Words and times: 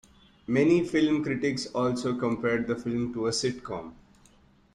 Many 0.47 0.83
film 0.83 1.21
critics 1.23 1.67
also 1.67 2.15
compared 2.17 2.65
the 2.65 2.75
film 2.75 3.13
to 3.13 3.27
a 3.27 3.29
sitcom. 3.29 3.93